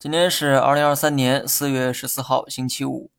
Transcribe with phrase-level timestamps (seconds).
[0.00, 3.10] 今天是二零二三年四月十四号，星期五，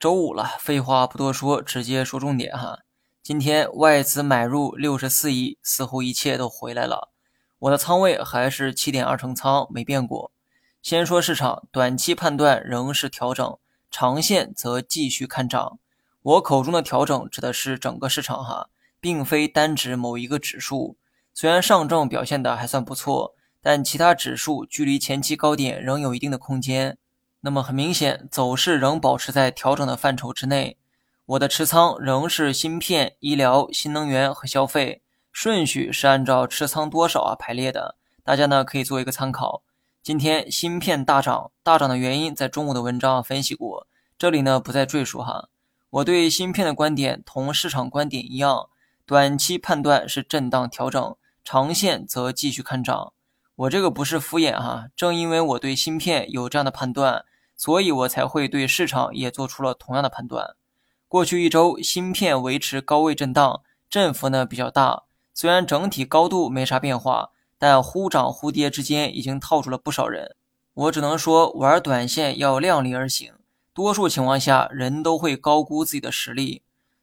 [0.00, 0.56] 周五了。
[0.58, 2.78] 废话不多说，直接说重点哈。
[3.22, 7.10] 今天外资买入六十四亿，似乎一切都回来了。
[7.58, 10.32] 我的仓位还是七点二成仓，没变过。
[10.80, 13.58] 先说市场，短期判断仍是调整，
[13.90, 15.78] 长线则继续看涨。
[16.22, 20.96] 我口中的调整指的是整个市场哈，并非单指某一个指数。
[21.34, 23.34] 虽然上证表现的还算不错。
[23.64, 26.98] 但其他指数距离前期高点仍有一定的空间，
[27.40, 30.76] 那么很明显，走势仍保持在调整的范畴之内。
[31.24, 35.00] 我的持仓仍是芯片、医疗、新能源和消费，
[35.32, 39.62] 顺序是按照持仓多少啊排列的，大家呢可以做一个参考。
[40.02, 43.86] 今天芯片大涨，大涨的原因在中午的文章分析过，
[44.18, 45.48] 这里呢不再赘述哈。
[45.88, 48.68] 我对芯片的观点同市场观点一样，
[49.06, 53.14] 短期判断是震荡调整，长线则继续看涨。
[53.56, 57.24] 我这个不是敷衍哈，正因为我对芯片有这样的判断，
[57.56, 60.56] 所以我才会对市场也做出了同样的判断。
[61.06, 65.04] 过去一周，芯片维持高位震荡，振幅呢比较大。
[65.32, 70.34] 虽然整体高度没啥变化，但忽涨忽跌之间已经套住了不少人。
[70.74, 73.34] 我只能说，玩短线要量力而行，
[73.72, 76.62] 多数情况下人都会高估自己的实力。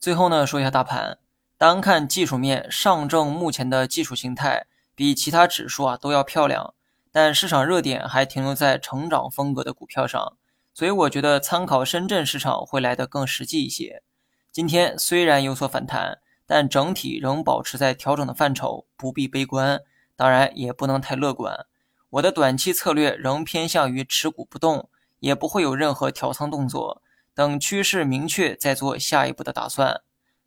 [0.00, 1.18] 最后呢，说一下大盘，
[1.56, 4.66] 单看技术面，上证目前的技术形态。
[4.94, 6.74] 比其他指数啊都要漂亮，
[7.10, 10.36] 但市场热点还停留在成长风格的股票上，
[10.74, 14.02] 所以我觉得参考深圳市场会来得更实际一些。
[14.50, 19.80] 今天虽然有所反弹，但整体仍保持在调整的范畴，不必悲观，
[20.14, 21.66] 当然也不能太乐观。
[22.10, 27.00] 我的短期策略仍偏向于持股不动，也不会有任何调仓动作，
[27.34, 30.02] 等趋势明确再做下一步的打算。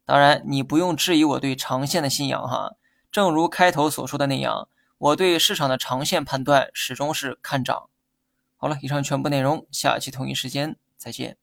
[0.06, 2.76] 当然，你不用质疑我对长线的信仰哈。
[3.16, 7.90] 正如开头所说的那样，我对市场的长线判断始终是看涨。
[8.58, 11.38] 好了，以上全部内容，下期同一时间再见。